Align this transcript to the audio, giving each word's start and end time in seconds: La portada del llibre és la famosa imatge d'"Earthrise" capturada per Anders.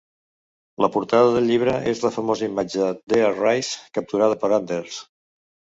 La 0.85 0.89
portada 0.95 1.35
del 1.35 1.45
llibre 1.49 1.75
és 1.91 2.01
la 2.07 2.13
famosa 2.17 2.49
imatge 2.49 2.89
d'"Earthrise" 3.01 3.87
capturada 4.01 4.45
per 4.45 4.55
Anders. 4.61 5.01